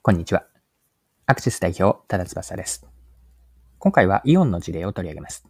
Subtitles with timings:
[0.00, 0.46] こんにちは。
[1.26, 2.86] アクシス代表、多田翼です。
[3.78, 5.44] 今回はイオンの事例を取り上げます。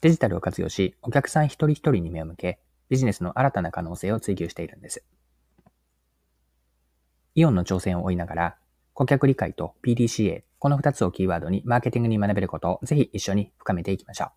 [0.00, 5.04] デジタルを活用し、お客さん一人一人に目を向け、ビジネスの新たな可能性を追求しているんです。
[7.34, 8.56] イオンの挑戦を追いながら、
[8.94, 14.30] 顧客理解と PDCA、この2つをキーワードにマーケティングに学べることをぜひ一緒に深めていきましょう。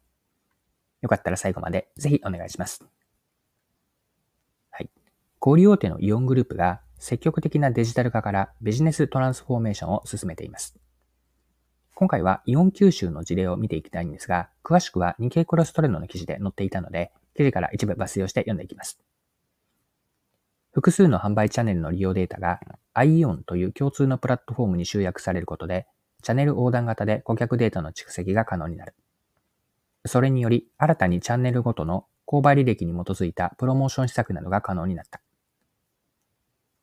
[1.03, 2.83] よかったら最後までぜひお願いします。
[4.69, 4.89] はい。
[5.39, 10.77] 小売大手のイオングループが積極的なデジタル化からビジネストランスフォーメーションを進めています。
[11.95, 18.99] 今回はイオン吸収の事例を見ていきたいんですが、詳しくは日経クロストレンドの記事で載っていたので、記事から一部抜粋をして読んでいきます。
[20.73, 22.59] 複数の販売チャンネルの利用データが
[22.93, 25.87] iON という共通のプラットフォームに集約されることで、
[26.21, 28.93] チャンネル横断型で顧客データの蓄積が可能になる。
[30.05, 35.21] それにより、新たにチャンネルごとの購買履歴に基づいたプロモーション施策などが可能になった。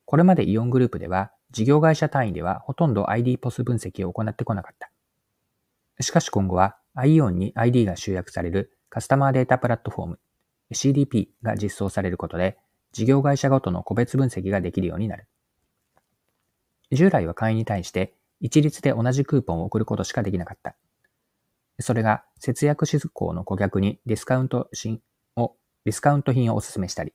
[0.04, 4.90] これまでイオングループでは、事業会社単位ではほとんど ID ポス分析を行ってこなかった。
[6.00, 10.20] しかし今後は iON に ID が集約されるカスタマーデータプラットフォーム
[10.72, 12.58] CDP が実装されることで、
[12.92, 15.26] 事業会社ごとの個別分析ができるようになる。
[16.92, 20.76] 従来は会員に対して一律で同じクーポンを送ることしかできなかった。
[21.80, 25.00] それが節約志向の顧客にディスカウント品
[25.36, 27.12] を、ディスカウント品をお勧めしたり、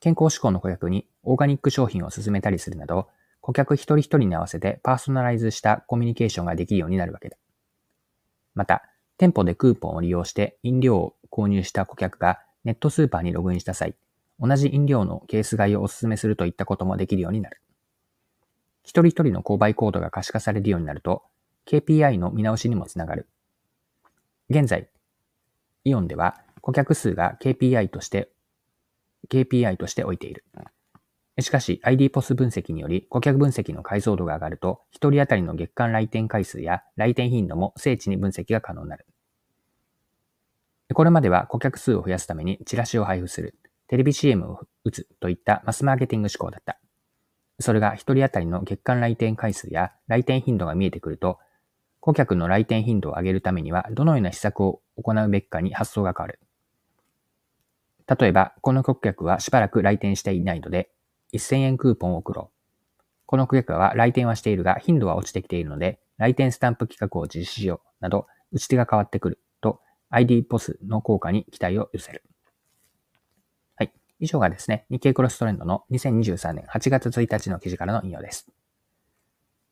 [0.00, 3.08] 健康志向の顧客にオーガニック商品を勧めたりするなど、
[3.40, 7.36] 顧客一人一人に合わせてパーソナライズしたコミュニケーションができるようになるわけだ。
[8.54, 8.82] また、
[9.16, 13.96] 店舗でクーポンを利用して飲料を購入した顧客がネットスーパーにログインした際、
[14.38, 17.60] 同じ飲料のケース買いをお勧めするといったこともできるようになる。
[18.84, 21.24] 一人一人の購買コードが可視化されるようになると、
[21.66, 23.28] KPI の見直しにもつながる。
[24.48, 24.88] 現在、
[25.84, 28.30] イオンでは顧客数が KPI として
[29.30, 30.44] KPI として置いている。
[31.40, 39.06] しかし ID ポス分析により顧客分析の解像度が上がると、1人当たりの月間来店回数や来店頻度も精緻に分析が可能になる。
[40.94, 43.56] これまでは顧客数を増やすためにチラシを配布する、
[43.88, 46.78] テレビ CM を打つといったマスマーケティング思考だった。
[47.60, 51.38] それが1人当たりの月間来店回数や来店頻度が見えてくると、
[52.00, 56.40] 顧客の来店頻度を上げるためにはどのような施策を行うべきかに発想が変わる。
[58.08, 60.90] 例えば、この顧客はしばらく来店していないので、
[61.34, 63.02] 1000円クーポンを送ろう。
[63.26, 67.88] この顧客は来店はしているが、頻度は落ちてきているので、来店スタンプ企画を実施しよう。
[68.00, 72.24] など、打ち手が変わってくると、ID ポスの効果に期待を寄せる。
[73.76, 73.92] はい。
[74.20, 78.50] 以上がですね、日経クロストレンドの2023年8月1日の記事からの引用です。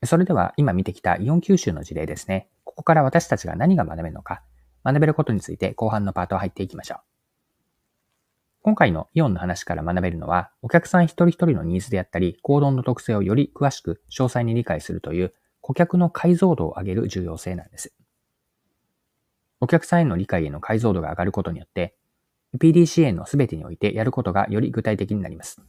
[0.04, 2.50] それでは、今見てきたイオン九州の事例ですね。
[2.64, 4.42] ここから私たちが何が学べるのか、
[4.84, 7.15] 学べることについて後半のパート入っていきましょう。
[8.66, 17.94] 今回のイオンの話から学べるのは、お客さん一人一人のニーズであったり、行動の特性をより詳しく詳細に理解するという顧客の解像度を上げる重要性なんです。
[19.60, 21.94] お客さんへの理解への解像度が上がることによって、
[22.58, 25.62] PDCA の全てにおいてやることがより具体的になります。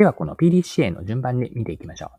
[0.00, 2.10] では、この PDCA の順番に見ていきましょう。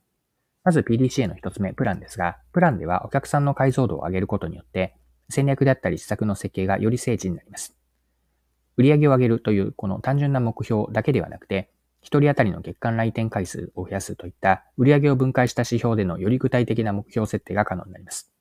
[0.63, 4.95] まず PDCA の一つ目、プランですが、プランではお客さんの解像度を上げることによって、
[5.27, 7.75] 戦略であったり施策の設計がより精緻になります。
[8.77, 11.69] 売上を上げるというこの単純な目標だけではなくて、
[12.01, 18.31] 一人当たりの月間来店回数を増やすといった売上を分解した指標でのより具体的な目標設定が可能になります。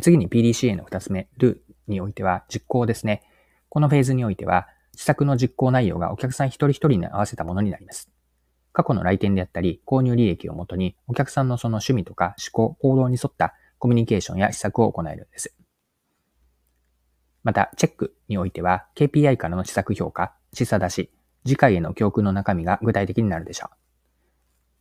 [0.00, 1.56] 次に PDCA の二つ目、do
[1.88, 3.22] においては実行ですね。
[3.68, 8.10] このフェーズにおいては、施策の実行内容がお客さん一人一人に合わせたものになります。
[8.72, 15.54] 過去の来店であったり、購入履歴をもとに、お客さんのその趣味とか思考、行動に沿ったコミュニケーションや施策を行えるんです。
[17.44, 21.10] また、チェックにおいては、KPI からの施策評価、示唆出し、
[21.46, 23.76] 次回への教訓の中身が具体的になるでしょう。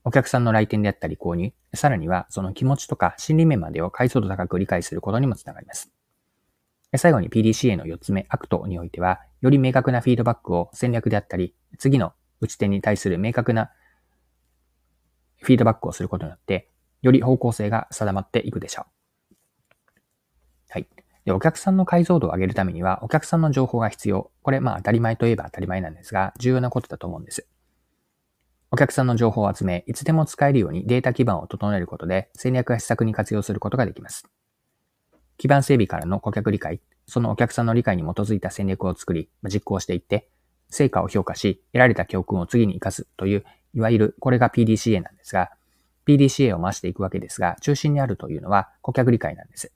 [0.06, 5.92] お客さんの来店であったり購入、さらにはその気持ちとか心理面までを解像度高く理解することにもつながります。
[6.96, 13.72] 最後に PDCA の4つ目、アクトにおいては、より明確なフィードバックを戦略であったり、次の打ち手に対する明確な
[15.42, 16.70] フィードバックをすることによって、
[17.02, 18.86] より方向性が定まっていくでしょう。
[20.70, 20.88] はい。
[21.26, 24.32] で、お客さんの解像度を上げるためには、お客さんの情報が必要。
[24.42, 27.48] これ、まあ当たり前といえば当たり前なんですが、重要なことだと思うんです。
[28.72, 34.26] お客さんの情報を集め、いつでも使えるようにデータ基盤を整えることで、戦略や施策に活用することができます。
[35.38, 40.28] 基盤整備からの顧客理解、そのお客さんの理解に基づいた戦略を作り、実行していって、
[40.70, 45.52] 成果を評価し、得られた教訓を次に活かすという、いわゆるこれが PDCA なんですが、
[46.08, 49.72] PDCA を回していくわけですが、中心にあるというのは顧客理解なんです。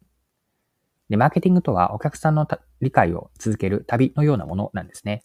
[1.10, 2.48] で、マーケティングとはお客さんの
[2.82, 5.24] 理解を続ける旅のようなものなんですね。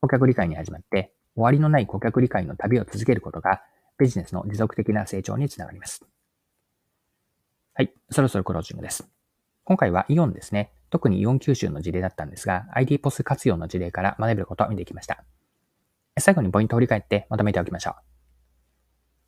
[0.00, 3.62] 顧客理解に始まって、終わりのない顧客理解の旅を続けることが
[3.98, 6.04] ビジネスの持続的な成長につながります。
[7.74, 9.08] はい、そろそろクロージングです。
[9.64, 10.72] 今回はイオンですね。
[10.90, 15.24] 特にイオン九州の事例だったんですが、ID ポス活用の事例から学べることを見ていきました。
[16.18, 17.94] 最後にポイントを振り返ってまとめておきましょう。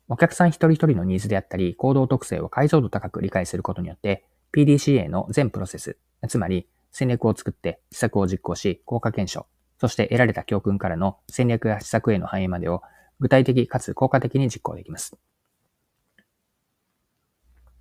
[0.09, 4.25] お客さん一人一人のニーズであったり、行動特性を解像度高く理解することによって、
[4.55, 5.97] PDCA の全プロセス、
[6.27, 9.47] つまり戦略を作って施策を実行し、効果検証、
[9.79, 12.83] そして得られた教訓からの戦略や施策への反映までを
[13.19, 15.17] 具体的かつ効果的に実行できます。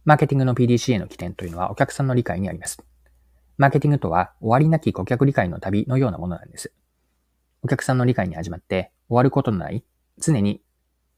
[0.05, 2.83] マーケティングの PDCA の起点というのはお客さんの理解にあります。
[3.59, 6.73] マーケティングとは終わりなき顧客理解の旅のようなものなんです。
[7.63, 9.85] お客さんの理解に始まって終わることのない
[10.19, 10.63] 常に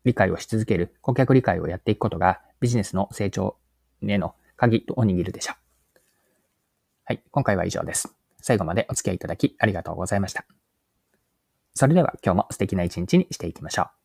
[0.04, 3.56] 理解をし続ける顧客理解をやっていくことがビジネスの成長
[4.02, 5.56] への鍵を握るでしょう。
[7.04, 8.14] はい、今回は以上です。
[8.40, 10.44] 最後までお付き合いいただきありがとうございました。
[11.74, 14.03] それでは今日も素敵な一日にしていきましょう。